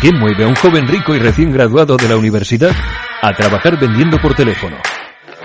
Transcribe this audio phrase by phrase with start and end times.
[0.00, 2.70] ¿Qué mueve a un joven rico y recién graduado de la universidad
[3.20, 4.78] a trabajar vendiendo por teléfono?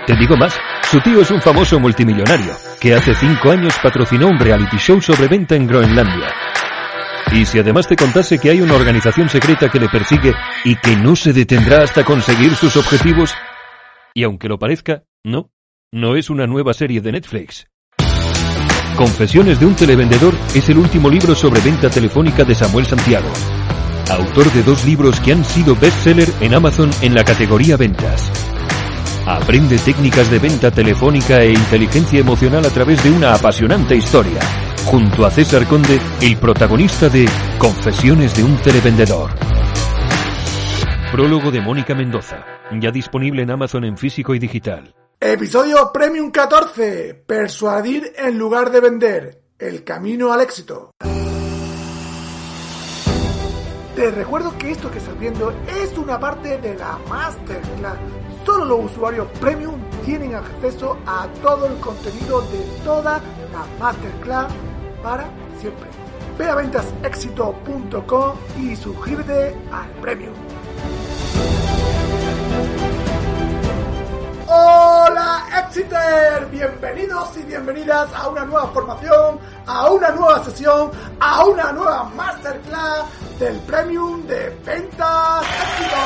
[0.06, 0.58] Te digo más,
[0.90, 5.28] su tío es un famoso multimillonario que hace cinco años patrocinó un reality show sobre
[5.28, 6.32] venta en Groenlandia.
[7.32, 10.32] Y si además te contase que hay una organización secreta que le persigue
[10.64, 13.34] y que no se detendrá hasta conseguir sus objetivos,
[14.14, 15.50] y aunque lo parezca, no,
[15.92, 17.66] no es una nueva serie de Netflix.
[18.96, 23.30] Confesiones de un televendedor es el último libro sobre venta telefónica de Samuel Santiago,
[24.10, 28.30] autor de dos libros que han sido bestseller en Amazon en la categoría ventas.
[29.26, 34.38] Aprende técnicas de venta telefónica e inteligencia emocional a través de una apasionante historia,
[34.84, 37.28] junto a César Conde, el protagonista de
[37.58, 39.30] Confesiones de un televendedor.
[41.10, 42.44] Prólogo de Mónica Mendoza,
[42.80, 44.94] ya disponible en Amazon en físico y digital.
[45.18, 47.24] Episodio Premium 14.
[47.26, 49.42] Persuadir en lugar de vender.
[49.58, 50.90] El camino al éxito.
[53.96, 57.96] Te recuerdo que esto que estás viendo es una parte de la Masterclass.
[58.44, 64.52] Solo los usuarios Premium tienen acceso a todo el contenido de toda la Masterclass
[65.02, 65.24] para
[65.58, 65.88] siempre.
[66.36, 70.34] Ve a ventasexito.com y suscríbete al Premium.
[74.46, 81.72] Hola Exeter, bienvenidos y bienvenidas a una nueva formación, a una nueva sesión, a una
[81.72, 85.96] nueva masterclass del Premium de Ventas Éxito.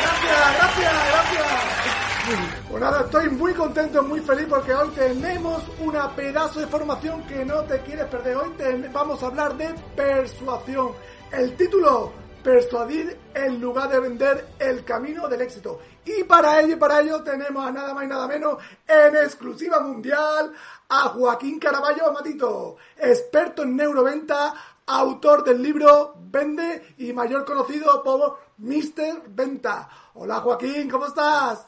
[0.00, 2.68] Gracias, gracias, gracias.
[2.68, 7.44] Pues nada, estoy muy contento, muy feliz porque hoy tenemos una pedazo de formación que
[7.44, 8.36] no te quieres perder.
[8.36, 8.50] Hoy
[8.92, 10.92] vamos a hablar de persuasión.
[11.32, 15.80] El título, persuadir en lugar de vender el camino del éxito.
[16.04, 20.52] Y para ello, para ello tenemos a nada más y nada menos en exclusiva mundial
[20.88, 24.54] a Joaquín Caraballo Matito, experto en neuroventa,
[24.98, 29.22] autor del libro Vende y mayor conocido por Mr.
[29.28, 29.88] Venta.
[30.14, 31.66] Hola Joaquín, ¿cómo estás?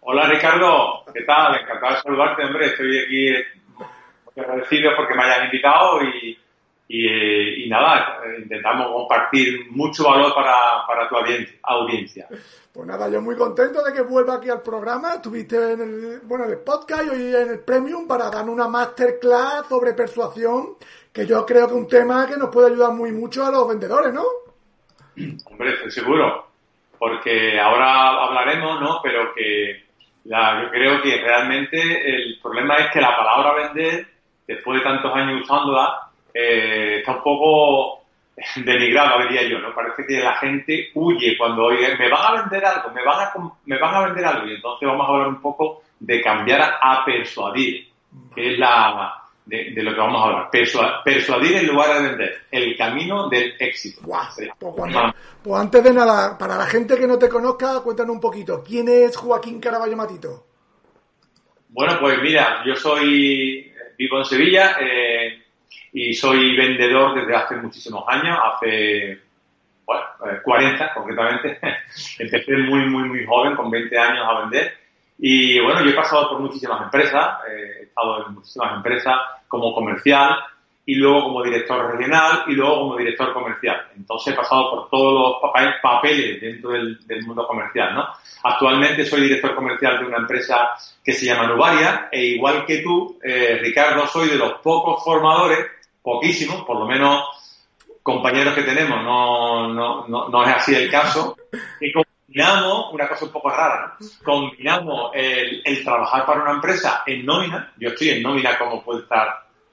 [0.00, 1.56] Hola Ricardo, ¿qué tal?
[1.60, 2.66] Encantado de saludarte, hombre.
[2.66, 3.44] Estoy aquí eh,
[4.34, 6.38] muy agradecido porque me hayan invitado y,
[6.88, 12.28] y, y nada, intentamos compartir mucho valor para, para tu audien- audiencia.
[12.72, 15.14] Pues nada, yo muy contento de que vuelva aquí al programa.
[15.14, 18.68] Estuviste en el, bueno, en el podcast y hoy en el Premium para dar una
[18.68, 20.76] masterclass sobre persuasión,
[21.16, 24.12] que yo creo que un tema que nos puede ayudar muy mucho a los vendedores,
[24.12, 24.22] ¿no?
[25.46, 26.48] Hombre, estoy seguro,
[26.98, 29.00] porque ahora hablaremos, ¿no?
[29.02, 29.86] Pero que
[30.24, 34.06] yo creo que realmente el problema es que la palabra vender,
[34.46, 36.00] después de tantos años usándola,
[36.34, 38.02] eh, está un poco
[38.56, 39.74] denigrada, diría yo, ¿no?
[39.74, 43.32] Parece que la gente huye cuando oye, me van a vender algo, me van a,
[43.64, 47.02] me van a vender algo, y entonces vamos a hablar un poco de cambiar a
[47.06, 47.88] persuadir,
[48.34, 50.50] que es la de, de lo que vamos a hablar.
[50.50, 54.02] Persua- persuadir en lugar de vender, el camino del éxito.
[54.36, 54.48] Sí.
[54.58, 54.92] pues,
[55.42, 58.62] pues antes de nada, para la gente que no te conozca, cuéntanos un poquito.
[58.62, 60.46] ¿Quién es Joaquín Caraballo Matito?
[61.68, 65.42] Bueno, pues mira, yo soy, vivo en Sevilla eh,
[65.92, 69.18] y soy vendedor desde hace muchísimos años, hace,
[69.84, 71.58] bueno, eh, 40 concretamente.
[72.18, 74.74] Empecé muy, muy, muy joven, con 20 años a vender.
[75.18, 79.14] Y bueno, yo he pasado por muchísimas empresas, eh, he estado en muchísimas empresas
[79.48, 80.36] como comercial
[80.88, 83.88] y luego como director regional y luego como director comercial.
[83.96, 88.06] Entonces he pasado por todos los papeles dentro del, del mundo comercial, ¿no?
[88.44, 90.70] Actualmente soy director comercial de una empresa
[91.04, 95.58] que se llama Nubaria e igual que tú, eh, Ricardo, soy de los pocos formadores,
[96.00, 97.24] poquísimos, por lo menos
[98.00, 101.36] compañeros que tenemos, no, no, no, no es así el caso,
[102.26, 104.06] combinamos una cosa un poco rara, ¿no?
[104.24, 109.02] Combinamos el, el trabajar para una empresa en nómina, yo estoy en nómina como puede
[109.02, 109.28] estar,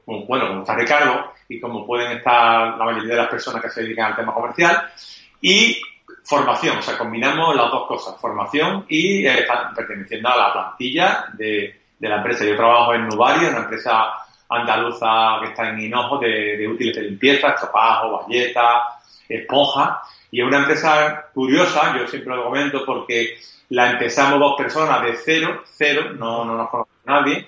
[0.05, 3.69] como- bueno, como está Ricardo y como pueden estar la mayoría de las personas que
[3.69, 4.89] se dedican al tema comercial,
[5.41, 5.81] y
[6.23, 11.81] formación, o sea, combinamos las dos cosas, formación y eh, perteneciendo a la plantilla de,
[11.99, 12.45] de la empresa.
[12.45, 14.13] Yo trabajo en Nubaria, una empresa
[14.47, 18.83] andaluza que está en Hinojo de, de útiles de limpieza, estropajo, valleta,
[19.27, 20.01] esponja,
[20.33, 23.37] y es una empresa curiosa, yo siempre lo comento porque
[23.69, 27.47] la empezamos dos personas de cero, cero, no, no nos conoce nadie,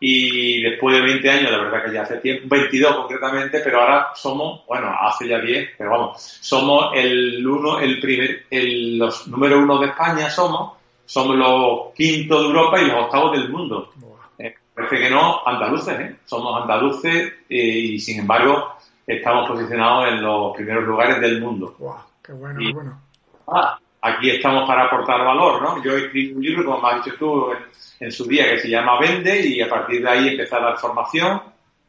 [0.00, 4.08] y después de 20 años, la verdad que ya hace tiempo, 22 concretamente, pero ahora
[4.16, 9.60] somos, bueno, hace ya 10, pero vamos, somos el uno, el primer, el, los número
[9.60, 10.72] uno de España somos,
[11.06, 13.92] somos los quintos de Europa y los octavos del mundo.
[14.40, 16.16] Eh, parece que no, andaluces, ¿eh?
[16.26, 18.77] Somos andaluces eh, y sin embargo
[19.08, 21.74] estamos posicionados en los primeros lugares del mundo.
[21.78, 23.00] Guau, qué bueno, Y- qué bueno.
[23.48, 25.82] Ah, aquí estamos para aportar valor, ¿no?
[25.82, 27.58] Yo escribí un libro, como me has dicho tú, en,
[28.00, 30.78] en su día, que se llama Vende y a partir de ahí empecé a dar
[30.78, 31.40] formación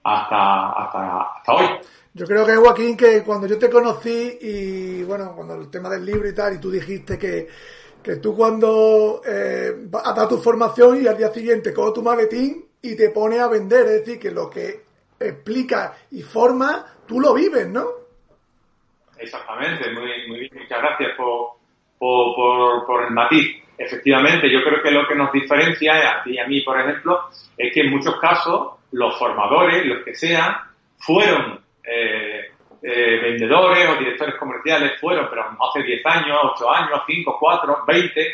[0.04, 1.66] hasta, hasta, hasta hoy.
[2.13, 6.06] Yo creo que Joaquín, que cuando yo te conocí y bueno, cuando el tema del
[6.06, 7.48] libro y tal, y tú dijiste que,
[8.01, 12.65] que tú cuando eh, has dado tu formación y al día siguiente coges tu maletín
[12.81, 14.83] y te pones a vender, es decir, que lo que
[15.19, 17.86] explica y forma, tú lo vives, ¿no?
[19.18, 21.54] Exactamente, muy, muy bien, muchas gracias por,
[21.98, 23.62] por, por, el matiz.
[23.78, 27.30] Efectivamente, yo creo que lo que nos diferencia a ti y a mí, por ejemplo,
[27.58, 30.56] es que en muchos casos los formadores, los que sean,
[31.00, 32.52] fueron eh,
[32.82, 38.28] eh, vendedores o directores comerciales, fueron, pero hace 10 años, 8 años, 5, 4, 20.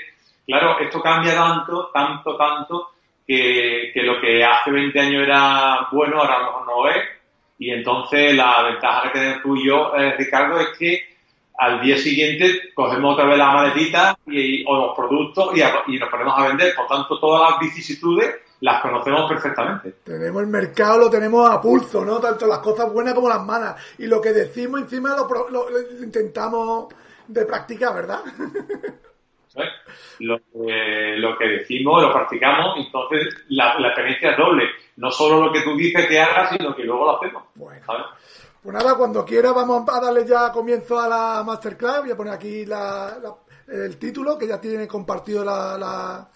[0.46, 2.90] Claro, esto cambia tanto, tanto, tanto,
[3.26, 7.16] que, lo que hace 20 años era bueno, ahora mejor no es.
[7.58, 11.16] Y entonces la ventaja que tenemos tú y yo, eh, Ricardo, es que
[11.58, 15.52] al día siguiente cogemos otra vez la maletita y, o los productos
[15.88, 16.76] y, nos ponemos a vender.
[16.76, 19.96] Por tanto, todas las vicisitudes las conocemos perfectamente.
[20.04, 22.20] Tenemos el mercado, lo tenemos a pulso, ¿no?
[22.20, 23.76] Tanto las cosas buenas como las malas.
[24.00, 26.88] Y lo que decimos encima lo, lo intentamos
[27.28, 28.20] de practicar, ¿verdad?
[30.20, 34.65] Lo que, lo que decimos, lo practicamos, entonces la, experiencia es doble.
[35.06, 37.44] No solo lo que tú dices que hagas, sino que luego lo hacemos.
[37.54, 37.86] Bueno.
[38.64, 42.02] Pues nada, cuando quiera vamos a darle ya comienzo a la masterclass.
[42.02, 42.66] Voy a poner aquí
[43.68, 46.28] el título, que ya tiene compartido la,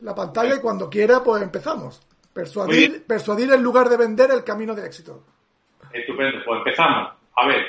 [0.00, 2.06] la, pantalla, y cuando quiera, pues empezamos.
[2.34, 5.24] Persuadir, persuadir en lugar de vender el camino de éxito.
[5.90, 7.14] Estupendo, pues empezamos.
[7.34, 7.64] A ver,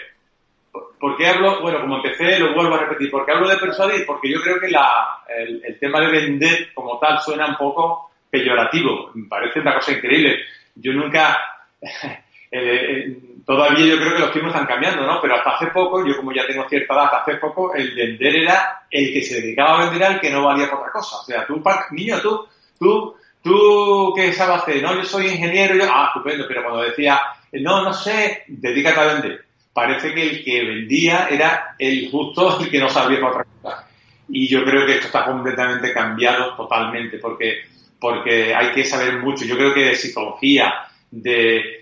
[0.99, 1.61] ¿Por qué hablo?
[1.61, 3.11] Bueno, como empecé, lo vuelvo a repetir.
[3.11, 4.05] ¿Por qué hablo de persuadir?
[4.05, 9.11] Porque yo creo que la, el, tema de vender como tal suena un poco peyorativo.
[9.13, 10.39] Me parece una cosa increíble.
[10.75, 11.37] Yo nunca,
[11.81, 12.17] eh,
[12.51, 15.21] eh, todavía yo creo que los tiempos están cambiando, ¿no?
[15.21, 18.35] Pero hasta hace poco, yo como ya tengo cierta edad, hasta hace poco el vender
[18.35, 21.17] era el que se dedicaba a vender al que no valía por otra cosa.
[21.17, 22.47] O sea, tú, niño, tú,
[22.79, 24.81] tú, tú, ¿qué sabes hacer?
[24.81, 27.21] No, yo soy ingeniero, yo, ah, estupendo, pero cuando decía,
[27.51, 32.69] no, no sé, dedícate a vender parece que el que vendía era el justo el
[32.69, 33.87] que no sabía para otra cosa.
[34.29, 37.63] Y yo creo que esto está completamente cambiado totalmente porque,
[38.03, 39.45] porque hay que saber mucho.
[39.45, 40.73] Yo creo que de psicología,
[41.09, 41.79] de,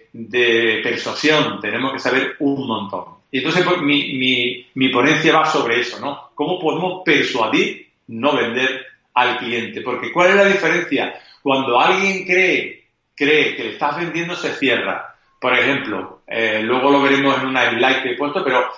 [0.83, 3.06] persuasión, tenemos que saber un montón.
[3.31, 6.29] Y entonces pues, mi ponencia va sobre eso, ¿no?
[6.35, 8.85] ¿Cómo podemos persuadir, no vender
[9.15, 9.81] al cliente?
[9.81, 11.19] Porque ¿cuál es la diferencia?
[11.41, 12.83] Cuando alguien cree,
[13.15, 17.71] cree que le estás vendiendo, se cierra por ejemplo, eh, luego lo veremos en una
[17.71, 18.69] slide que he puesto, pero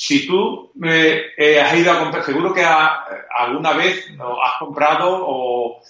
[0.00, 5.82] si tú eh, has ido a comprar, seguro que alguna vez has comprado o,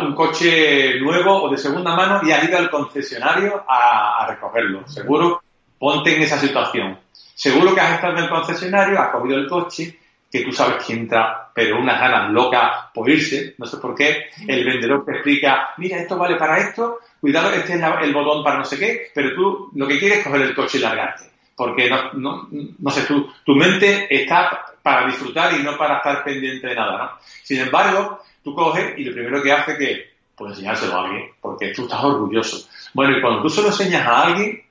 [0.00, 4.86] un coche nuevo o de segunda mano y has ido al concesionario a, recogerlo.
[4.86, 5.42] Seguro,
[5.76, 7.00] ponte en esa situación.
[7.34, 9.98] Seguro que has estado en el concesionario, has cogido el coche,
[10.30, 14.26] que tú sabes que entra, pero unas ganas locas por irse, no sé por qué.
[14.46, 18.58] El vendedor te explica, mira, esto vale para esto, cuidado, este es el botón para
[18.58, 21.37] no sé qué, pero tú lo que quieres es coger el coche y largarte.
[21.58, 26.22] Porque no, no, no sé, tú, tu mente está para disfrutar y no para estar
[26.22, 27.10] pendiente de nada, ¿no?
[27.42, 31.72] Sin embargo, tú coges y lo primero que hace que, pues enseñárselo a alguien, porque
[31.74, 32.68] tú estás orgulloso.
[32.94, 34.62] Bueno, y cuando tú se lo enseñas a alguien,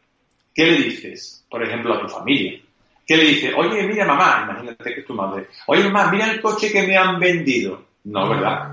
[0.55, 1.45] ¿qué le dices?
[1.49, 2.57] Por ejemplo, a tu familia.
[3.05, 3.53] ¿Qué le dices?
[3.57, 5.47] Oye, mira mamá, imagínate que es tu madre.
[5.65, 7.81] Oye mamá, mira el coche que me han vendido.
[8.05, 8.69] No, ¿verdad?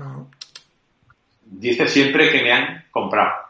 [1.43, 3.44] Dice siempre que me han comprado.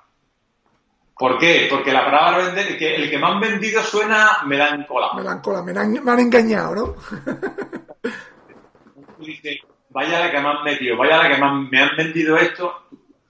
[1.17, 1.67] ¿Por qué?
[1.69, 5.13] Porque la palabra vender, que el que me han vendido suena melancola.
[5.15, 6.95] Melancola, me han, me han engañado, ¿no?
[9.25, 12.87] dice, vaya la que me han metido, vaya la que me han, vendido esto.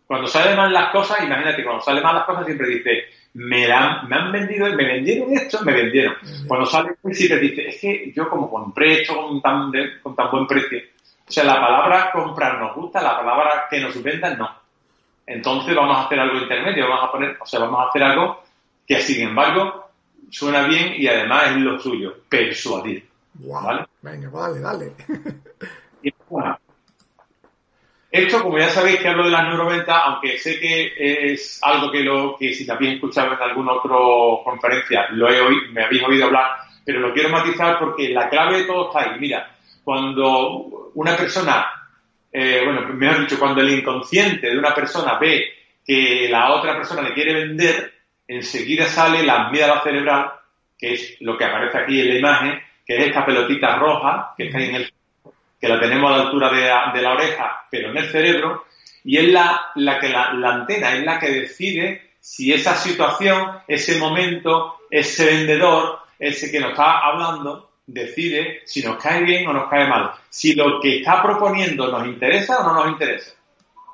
[0.08, 4.08] Cuando salen mal las cosas, imagínate, cuando salen mal las cosas siempre dice, me, han,
[4.08, 6.16] me han vendido, me vendieron esto, me vendieron.
[6.48, 10.48] Cuando sale te dice, es que yo como compré esto con tan, con tan buen
[10.48, 10.80] precio.
[11.28, 14.65] O sea, la palabra comprar nos gusta, la palabra que nos vendan no.
[15.28, 18.44] Entonces vamos a hacer algo intermedio, vamos a poner, o sea, vamos a hacer algo
[18.88, 19.90] que sin embargo
[20.30, 23.08] suena bien y además es lo suyo, persuadir.
[23.34, 23.86] ¿vale?
[24.02, 24.94] Venga, vale, dale.
[26.04, 26.58] y, bueno,
[28.12, 30.94] esto, como ya sabéis que hablo de las neuroventas, aunque sé que
[31.34, 33.96] es algo que lo que si también escuchado en alguna otra
[34.44, 36.52] conferencia, lo he oído, me habéis oído hablar,
[36.86, 39.20] pero lo quiero matizar porque la clave de todo está ahí.
[39.20, 39.52] Mira,
[39.84, 41.68] cuando una persona
[42.38, 45.54] eh, bueno, mejor dicho, cuando el inconsciente de una persona ve
[45.86, 47.94] que la otra persona le quiere vender,
[48.28, 50.34] enseguida sale la amígdala cerebral,
[50.78, 54.48] que es lo que aparece aquí en la imagen, que es esta pelotita roja que
[54.48, 54.94] está en el
[55.62, 56.52] que la tenemos a la altura
[56.92, 58.66] de la, oreja, pero en el cerebro,
[59.06, 63.60] y es la, la que la, la antena es la que decide si esa situación,
[63.66, 69.54] ese momento, ese vendedor, ese que nos está hablando, decide si nos cae bien o
[69.54, 73.34] nos cae mal, si lo que está proponiendo nos interesa o no nos interesa.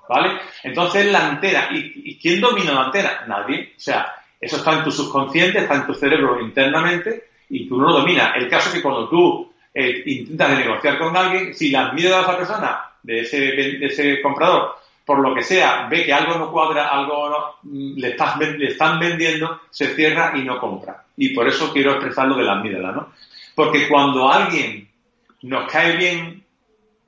[0.07, 0.39] ¿Vale?
[0.63, 3.23] Entonces la antena, ¿y, quién domina la antena?
[3.27, 3.73] Nadie.
[3.77, 7.87] O sea, eso está en tu subconsciente, está en tu cerebro internamente, y tú no
[7.87, 8.33] lo dominas.
[8.35, 12.21] El caso es que cuando tú eh, intentas negociar con alguien, si las miedo a
[12.21, 17.29] esa persona, de ese, comprador, por lo que sea, ve que algo no cuadra, algo
[17.29, 21.03] no, mm, le, estás, le están vendiendo, se cierra y no compra.
[21.17, 23.13] Y por eso quiero expresar lo de la amígdala, ¿no?
[23.61, 24.89] Porque cuando alguien
[25.43, 26.43] nos cae bien,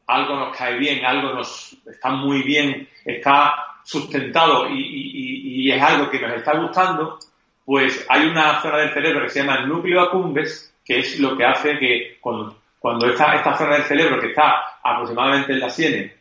[0.06, 6.20] algo nos cae bien, algo nos está muy bien, está sustentado y, es algo que
[6.20, 7.18] nos está gustando,
[7.66, 11.36] pues hay una zona del cerebro que se llama el núcleo accumbens, que es lo
[11.36, 15.72] que hace que cuando, cuando esta, esta zona del cerebro que está aproximadamente en la
[15.72, 16.12] sienes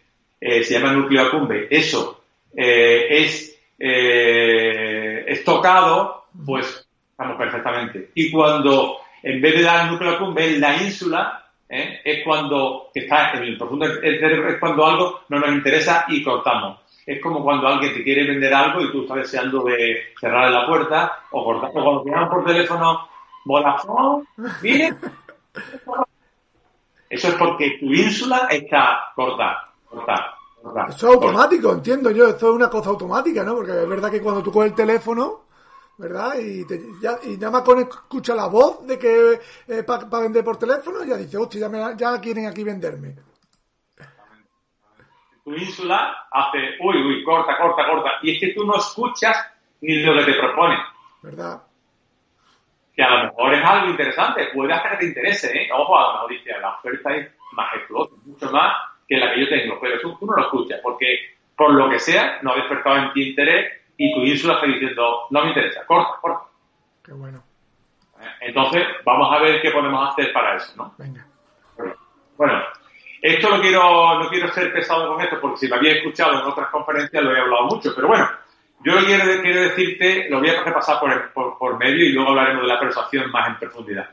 [0.41, 2.25] eh, se llama núcleo acumbe, eso
[2.57, 8.13] eh, es, eh, es tocado, pues estamos perfectamente.
[8.15, 13.45] Y cuando en vez de dar el núcleo acumbe, la ínsula, es cuando, está en
[13.45, 16.81] el profundo es cuando algo no nos interesa y cortamos.
[17.07, 20.67] Es como cuando alguien te quiere vender algo y tú estás deseando de cerrar la
[20.67, 21.71] puerta o cortar.
[21.71, 23.09] O cuando te llaman por teléfono,
[23.45, 24.25] Vodafone,
[24.63, 24.95] mire.
[27.09, 29.73] Eso es porque tu ínsula está cortada.
[30.89, 32.29] Eso es automático, entiendo yo.
[32.29, 33.57] Esto es una cosa automática, ¿no?
[33.57, 35.41] Porque es verdad que cuando tú coges el teléfono,
[35.99, 36.35] ¿verdad?
[36.41, 36.65] Y,
[37.01, 41.05] ya, y nada más con escucha la voz de que eh, para vender por teléfono,
[41.05, 43.17] ya dice, hostia, ya, ya quieren aquí venderme.
[45.45, 48.11] Tu ínsula hace, uy, uy, corta, corta, corta.
[48.23, 49.37] Y es que tú no escuchas
[49.81, 50.77] ni lo que te propone.
[51.23, 51.63] ¿Verdad?
[52.95, 55.69] Que a lo mejor es algo interesante, puede hacer que te interese, ¿eh?
[55.73, 58.73] Ojo, a lo mejor dice, la oferta es majestuosa, mucho más
[59.09, 61.19] que la que yo tengo, pero tú, no lo escuchas porque
[61.57, 65.27] por lo que sea no ha despertado en ti interés y tu ínsula está diciendo
[65.31, 66.45] no me interesa, corta, corta.
[67.05, 67.43] Qué bueno.
[68.21, 70.95] Eh, entonces, vamos a ver qué podemos hacer para eso, ¿no?
[70.99, 71.27] Venga.
[72.37, 72.63] Bueno,
[73.21, 76.47] esto lo quiero, no quiero ser pesado con esto porque si lo había escuchado en
[76.47, 78.29] otras conferencias lo he hablado mucho, pero bueno,
[78.85, 82.31] yo lo quiero, quiero decirte, lo voy a pasar por, por, por medio y luego
[82.31, 84.09] hablaremos de la persuasión más en profundidad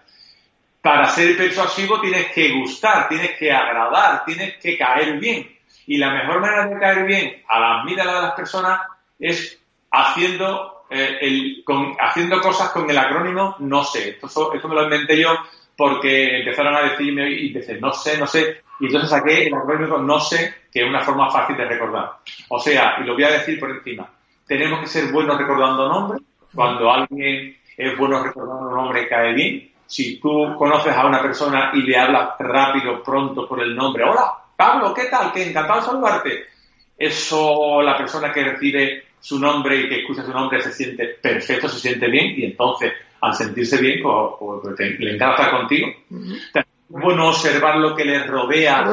[0.81, 5.57] para ser persuasivo tienes que gustar, tienes que agradar, tienes que caer bien.
[5.87, 8.81] Y la mejor manera de caer bien a la mirada de las personas
[9.19, 9.58] es
[9.91, 14.19] haciendo, eh, el, con, haciendo cosas con el acrónimo no sé.
[14.21, 15.29] Esto, esto me lo inventé yo
[15.75, 18.61] porque empezaron a decirme y dices no sé, no sé.
[18.79, 22.17] Y entonces saqué el acrónimo no sé, que es una forma fácil de recordar.
[22.49, 24.09] O sea, y lo voy a decir por encima,
[24.47, 26.21] tenemos que ser buenos recordando nombres.
[26.53, 31.71] Cuando alguien es bueno recordando un nombre cae bien si tú conoces a una persona
[31.73, 35.31] y le hablas rápido, pronto por el nombre, hola, Pablo, ¿qué tal?
[35.31, 36.45] Qué encantado de saludarte.
[36.95, 41.67] Eso, la persona que recibe su nombre y que escucha su nombre se siente perfecto,
[41.69, 45.87] se siente bien y entonces, al sentirse bien, pues, pues le encanta estar contigo.
[46.55, 48.83] Es bueno observar lo que le rodea.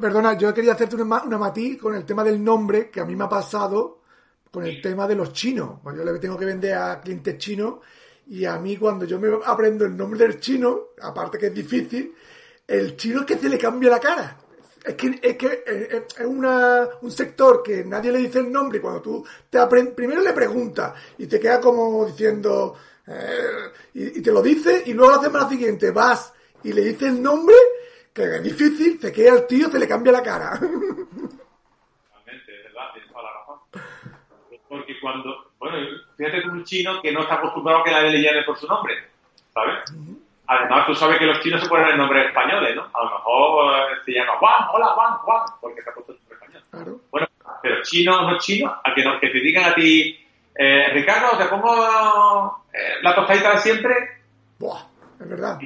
[0.00, 3.16] Perdona, yo quería hacerte una, una matiz con el tema del nombre que a mí
[3.16, 4.02] me ha pasado
[4.50, 5.78] con el tema de los chinos.
[5.82, 7.76] Pues yo le tengo que vender a clientes chinos
[8.26, 12.14] y a mí cuando yo me aprendo el nombre del chino, aparte que es difícil,
[12.66, 14.36] el chino es que se le cambia la cara.
[14.88, 18.50] Es que, es, que eh, eh, es una, un sector que nadie le dice el
[18.50, 22.74] nombre y cuando tú te primero le preguntas y te queda como diciendo,
[23.06, 26.32] eh, y, te lo dice y luego la semana siguiente vas
[26.64, 27.54] y le dices el nombre,
[28.14, 30.58] que es difícil, te queda el tío, se le cambia la cara.
[30.58, 30.96] Realmente,
[32.56, 33.58] es verdad, tienes toda la razón.
[34.70, 38.22] Porque cuando, bueno, fíjate tú un chino que no está acostumbrado a que nadie le
[38.22, 38.94] llame por su nombre,
[39.52, 39.80] ¿sabes?
[40.50, 42.86] Además, tú sabes que los chinos se ponen el nombre españoles, ¿no?
[42.94, 46.18] A lo mejor eh, se llama Juan, hola Juan, Juan, porque se ha puesto el
[46.18, 46.62] nombre español.
[46.70, 47.00] Claro.
[47.10, 47.26] Bueno,
[47.62, 50.18] pero chino, no chino, a que, no, que te digan a ti,
[50.54, 53.94] eh, Ricardo, te pongo eh, la tostadita de siempre.
[54.58, 54.80] Buah,
[55.20, 55.58] es verdad.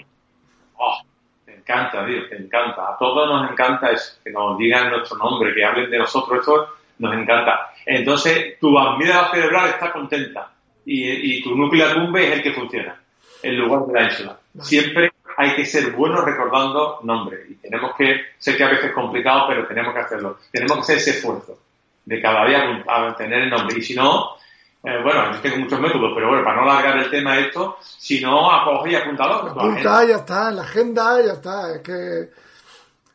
[0.76, 1.00] Oh,
[1.44, 2.88] te encanta, tío, te encanta.
[2.88, 6.66] A todos nos encanta eso, que nos digan nuestro nombre, que hablen de nosotros, eso
[6.98, 7.72] nos encanta.
[7.86, 10.50] Entonces, tu amígdala cerebral está contenta
[10.84, 13.00] y, tu núcleo acumbe es el que funciona
[13.42, 14.38] en lugar de la ínsula.
[14.60, 18.92] Siempre hay que ser buenos recordando nombres y tenemos que, sé que a veces es
[18.92, 20.38] complicado, pero tenemos que hacerlo.
[20.50, 21.58] Tenemos que hacer ese esfuerzo
[22.04, 23.78] de cada día a tener el nombre.
[23.78, 24.36] Y si no,
[24.82, 27.78] eh, bueno, yo tengo muchos métodos, pero bueno, para no alargar el tema de esto,
[27.80, 29.34] si no, acoge y apúntalo.
[29.34, 32.30] Apunta, ya está, en la agenda, ya está, es que...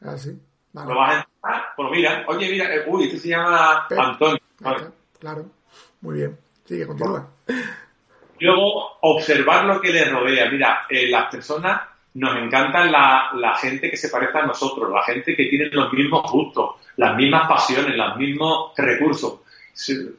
[0.06, 0.40] Así.
[0.74, 4.40] Lo vas a entrar, pues mira, oye, mira, eh, uy, este se llama Antonio.
[5.20, 5.46] Claro,
[6.02, 6.38] muy bien.
[6.66, 7.28] Sigue, continúa.
[8.40, 10.50] Luego, observar lo que les rodea.
[10.50, 11.82] Mira, eh, las personas
[12.16, 15.94] nos encantan la, la, gente que se parece a nosotros, la gente que tiene los
[15.94, 19.42] mismos gustos, las mismas pasiones, los mismos recursos.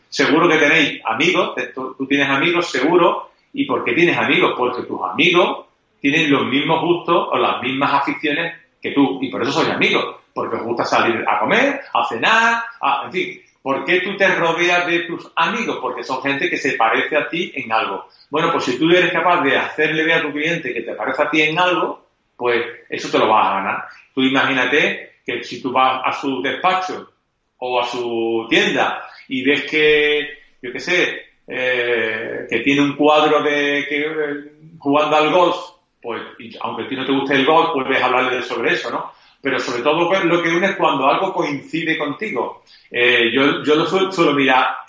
[0.09, 4.55] Seguro que tenéis amigos, tú tienes amigos seguro, ¿y por qué tienes amigos?
[4.57, 5.67] Porque tus amigos
[6.01, 10.17] tienen los mismos gustos o las mismas aficiones que tú, y por eso sois amigos,
[10.33, 14.27] porque os gusta salir a comer, a cenar, a, en fin, ¿Por qué tú te
[14.35, 15.77] rodeas de tus amigos?
[15.83, 18.09] Porque son gente que se parece a ti en algo.
[18.31, 21.23] Bueno, pues si tú eres capaz de hacerle ver a tu cliente que te parece
[21.23, 22.03] a ti en algo,
[22.35, 23.85] pues eso te lo vas a ganar.
[24.15, 27.13] Tú imagínate que si tú vas a su despacho
[27.59, 33.43] o a su tienda y ves que, yo qué sé, eh, que tiene un cuadro
[33.43, 35.57] de que eh, jugando al golf,
[36.01, 36.23] pues
[36.63, 39.13] aunque a ti no te guste el golf, puedes hablarle sobre eso, ¿no?
[39.49, 42.64] Pero sobre todo pues, lo que une es cuando algo coincide contigo.
[42.90, 44.81] Eh, yo, yo suelo, mirar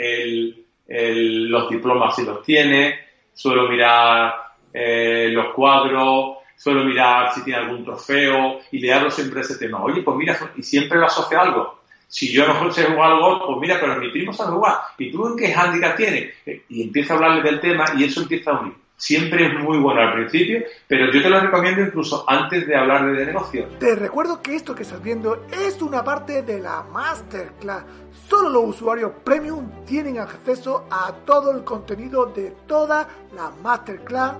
[0.89, 2.99] los diplomas si los tiene,
[3.33, 4.33] suelo mirar
[4.73, 9.81] los cuadros, suelo mirar si tiene algún trofeo y le hablo siempre de ese tema.
[9.81, 11.79] Oye, pues mira, y siempre lo asocia algo.
[12.09, 14.75] Si yo no sé jugar al golf, pues mira, pero mi primo sabe jugar.
[14.97, 16.33] ¿Y tú en qué handicap tienes?
[16.67, 18.73] Y empieza a hablarle del tema y eso empieza a unir.
[18.99, 23.09] Siempre es muy bueno al principio, pero yo te lo recomiendo incluso antes de hablar
[23.09, 23.65] de negocio.
[23.79, 27.85] Te recuerdo que esto que estás viendo es una parte de la Masterclass.
[28.27, 34.33] Solo los usuarios premium tienen acceso a todo el contenido de toda la Masterclass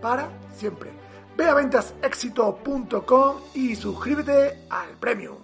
[0.00, 0.90] para siempre.
[1.36, 5.43] Ve a ventasexito.com y suscríbete al premium.